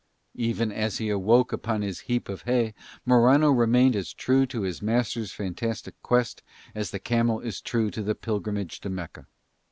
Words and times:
Even 0.39 0.71
as 0.71 0.97
he 0.97 1.09
awoke 1.09 1.53
upon 1.53 1.83
his 1.83 1.99
heap 2.09 2.27
of 2.27 2.41
hay 2.41 2.73
Morano 3.05 3.51
remained 3.51 3.95
as 3.95 4.15
true 4.15 4.47
to 4.47 4.61
his 4.63 4.81
master's 4.81 5.31
fantastic 5.31 5.93
quest 6.01 6.41
as 6.73 6.89
the 6.89 6.97
camel 6.97 7.39
is 7.39 7.61
true 7.61 7.91
to 7.91 8.01
the 8.01 8.15
pilgrimage 8.15 8.79
to 8.79 8.89
Mecca. 8.89 9.27